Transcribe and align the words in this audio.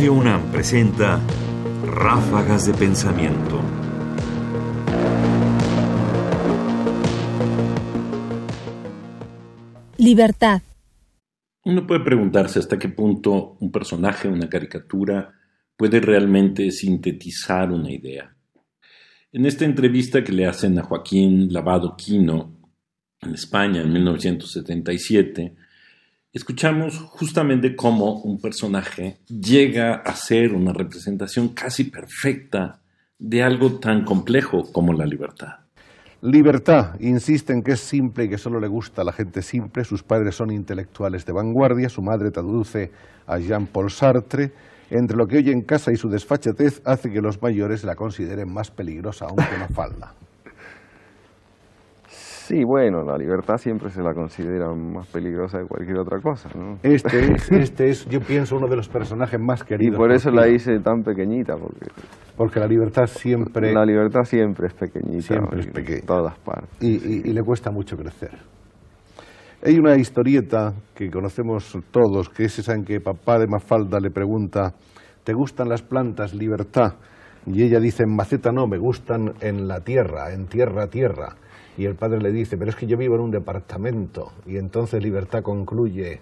Radio 0.00 0.14
UNAM 0.14 0.50
presenta 0.50 1.20
Ráfagas 1.84 2.66
de 2.66 2.72
Pensamiento. 2.72 3.60
Libertad. 9.98 10.62
Uno 11.66 11.86
puede 11.86 12.00
preguntarse 12.00 12.60
hasta 12.60 12.78
qué 12.78 12.88
punto 12.88 13.58
un 13.60 13.70
personaje, 13.70 14.26
una 14.26 14.48
caricatura, 14.48 15.34
puede 15.76 16.00
realmente 16.00 16.70
sintetizar 16.70 17.70
una 17.70 17.92
idea. 17.92 18.34
En 19.32 19.44
esta 19.44 19.66
entrevista 19.66 20.24
que 20.24 20.32
le 20.32 20.46
hacen 20.46 20.78
a 20.78 20.82
Joaquín 20.82 21.52
Lavado 21.52 21.94
Quino 21.94 22.56
en 23.20 23.34
España 23.34 23.82
en 23.82 23.92
1977, 23.92 25.56
escuchamos 26.32 26.98
justamente 27.10 27.74
cómo 27.74 28.20
un 28.22 28.40
personaje 28.40 29.18
llega 29.28 29.94
a 29.96 30.14
ser 30.14 30.54
una 30.54 30.72
representación 30.72 31.48
casi 31.48 31.84
perfecta 31.84 32.80
de 33.18 33.42
algo 33.42 33.78
tan 33.80 34.04
complejo 34.04 34.70
como 34.72 34.92
la 34.92 35.06
libertad. 35.06 35.60
Libertad, 36.22 37.00
insiste 37.00 37.52
en 37.52 37.62
que 37.62 37.72
es 37.72 37.80
simple 37.80 38.24
y 38.24 38.28
que 38.28 38.38
solo 38.38 38.60
le 38.60 38.68
gusta 38.68 39.02
a 39.02 39.04
la 39.04 39.12
gente 39.12 39.40
simple. 39.40 39.84
Sus 39.84 40.02
padres 40.02 40.34
son 40.34 40.50
intelectuales 40.50 41.24
de 41.24 41.32
vanguardia, 41.32 41.88
su 41.88 42.02
madre 42.02 42.30
traduce 42.30 42.90
a 43.26 43.38
Jean-Paul 43.38 43.90
Sartre. 43.90 44.52
Entre 44.90 45.16
lo 45.16 45.26
que 45.26 45.38
oye 45.38 45.52
en 45.52 45.62
casa 45.62 45.92
y 45.92 45.96
su 45.96 46.10
desfachatez 46.10 46.82
hace 46.84 47.10
que 47.10 47.22
los 47.22 47.40
mayores 47.40 47.84
la 47.84 47.94
consideren 47.94 48.52
más 48.52 48.70
peligrosa 48.70 49.26
aún 49.26 49.36
que 49.36 49.54
una 49.54 49.68
falda. 49.68 50.14
Sí, 52.50 52.64
bueno, 52.64 53.04
la 53.04 53.16
libertad 53.16 53.58
siempre 53.58 53.90
se 53.90 54.02
la 54.02 54.12
considera 54.12 54.66
más 54.74 55.06
peligrosa 55.06 55.58
que 55.60 55.66
cualquier 55.68 55.98
otra 55.98 56.18
cosa, 56.20 56.48
¿no? 56.58 56.78
Este 56.82 57.32
es, 57.32 57.52
este 57.52 57.88
es, 57.90 58.06
yo 58.08 58.18
pienso, 58.20 58.56
uno 58.56 58.66
de 58.66 58.74
los 58.74 58.88
personajes 58.88 59.38
más 59.38 59.62
Y 59.62 59.66
queridos. 59.66 59.96
por 59.96 60.10
eso 60.10 60.32
la 60.32 60.48
hice 60.48 60.80
tan 60.80 61.02
pequeñita, 61.04 61.54
porque 61.56 61.86
Porque 62.36 62.58
la 62.58 62.66
libertad 62.66 63.06
siempre... 63.06 63.72
la 63.72 63.84
libertad 63.84 64.22
siempre 64.24 64.66
es 64.66 64.74
pequeñita. 64.74 65.22
Siempre 65.22 65.60
es 65.60 65.66
en 65.68 65.72
pequeña. 65.72 66.00
todas 66.04 66.36
partes. 66.40 66.70
y, 66.82 66.88
y- 66.96 67.22
y 67.30 67.32
le 67.32 67.42
cuesta 67.42 67.70
mucho 67.70 67.96
crecer. 67.96 68.36
Hay 69.64 69.78
una 69.78 69.94
historieta 69.96 70.72
que 70.96 71.08
conocemos 71.08 71.78
todos, 71.92 72.30
que 72.30 72.46
es 72.46 72.58
esa 72.58 72.74
en 72.74 72.82
que 72.84 72.98
papá 72.98 73.38
de 73.38 73.46
Mafalda 73.46 74.00
le 74.00 74.10
pregunta, 74.10 74.74
¿te 75.22 75.34
gustan 75.34 75.68
las 75.68 75.82
plantas, 75.82 76.34
libertad? 76.34 76.94
Y 77.46 77.62
ella 77.62 77.78
dice, 77.78 78.02
en 78.02 78.16
maceta 78.16 78.50
no, 78.50 78.66
me 78.66 78.78
gustan 78.78 79.34
en 79.40 79.68
la 79.68 79.80
tierra, 79.80 80.32
en 80.32 80.46
tierra, 80.46 80.88
tierra. 80.88 81.36
Y 81.80 81.86
el 81.86 81.94
padre 81.94 82.20
le 82.20 82.30
dice, 82.30 82.58
pero 82.58 82.68
es 82.68 82.76
que 82.76 82.86
yo 82.86 82.98
vivo 82.98 83.14
en 83.14 83.22
un 83.22 83.30
departamento. 83.30 84.34
Y 84.44 84.58
entonces 84.58 85.02
libertad 85.02 85.42
concluye, 85.42 86.20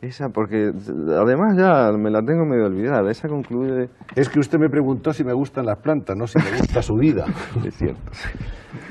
Esa, 0.00 0.30
porque 0.30 0.72
además 1.10 1.58
ya 1.58 1.92
me 1.92 2.10
la 2.10 2.24
tengo 2.24 2.46
medio 2.46 2.64
olvidada. 2.64 3.10
Esa 3.10 3.28
concluye, 3.28 3.90
es 4.14 4.30
que 4.30 4.40
usted 4.40 4.58
me 4.58 4.70
preguntó 4.70 5.12
si 5.12 5.24
me 5.24 5.34
gustan 5.34 5.66
las 5.66 5.76
plantas, 5.80 6.16
no 6.16 6.26
si 6.26 6.38
me 6.38 6.56
gusta 6.56 6.80
su 6.80 6.94
vida. 6.94 7.26
es 7.66 7.76
cierto. 7.76 8.00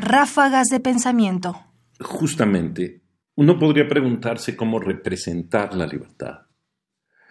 Ráfagas 0.02 0.67
de 0.67 0.80
pensamiento. 0.80 1.55
Justamente, 2.00 3.02
uno 3.33 3.57
podría 3.57 3.88
preguntarse 3.88 4.55
cómo 4.55 4.77
representar 4.77 5.73
la 5.73 5.88
libertad. 5.88 6.41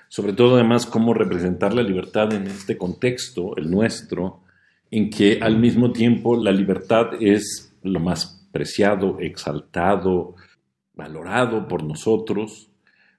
Sobre 0.08 0.32
todo, 0.32 0.56
además, 0.56 0.86
cómo 0.86 1.14
representar 1.14 1.72
la 1.72 1.84
libertad 1.84 2.32
en 2.32 2.48
este 2.48 2.76
contexto, 2.76 3.56
el 3.56 3.70
nuestro, 3.70 4.42
en 4.90 5.08
que 5.08 5.38
al 5.40 5.56
mismo 5.56 5.92
tiempo 5.92 6.36
la 6.36 6.50
libertad 6.50 7.10
es 7.20 7.70
lo 7.84 8.00
más 8.00 8.48
preciado, 8.50 9.18
exaltado, 9.20 10.34
valorado 10.94 11.68
por 11.68 11.82
nosotros, 11.84 12.70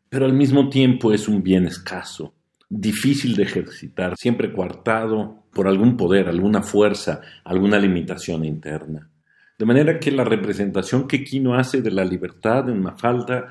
pero 0.09 0.25
al 0.25 0.33
mismo 0.33 0.69
tiempo 0.69 1.13
es 1.13 1.27
un 1.27 1.43
bien 1.43 1.65
escaso, 1.65 2.33
difícil 2.69 3.35
de 3.35 3.43
ejercitar, 3.43 4.15
siempre 4.17 4.51
coartado 4.51 5.43
por 5.53 5.67
algún 5.67 5.95
poder, 5.95 6.27
alguna 6.27 6.61
fuerza, 6.61 7.21
alguna 7.43 7.79
limitación 7.79 8.43
interna. 8.43 9.09
De 9.57 9.65
manera 9.65 9.99
que 9.99 10.11
la 10.11 10.23
representación 10.23 11.07
que 11.07 11.23
Quino 11.23 11.55
hace 11.55 11.81
de 11.81 11.91
la 11.91 12.03
libertad 12.03 12.69
en 12.69 12.81
Mafalda, 12.81 13.49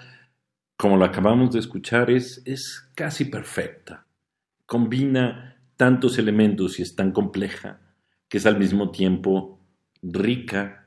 como 0.77 0.97
lo 0.97 1.05
acabamos 1.05 1.53
de 1.53 1.61
escuchar, 1.61 2.11
es, 2.11 2.43
es 2.45 2.91
casi 2.95 3.27
perfecta. 3.27 4.07
Combina 4.67 5.57
tantos 5.77 6.19
elementos 6.19 6.79
y 6.79 6.83
es 6.83 6.95
tan 6.95 7.13
compleja 7.13 7.81
que 8.29 8.39
es 8.39 8.47
al 8.47 8.59
mismo 8.59 8.91
tiempo 8.91 9.61
rica 10.03 10.84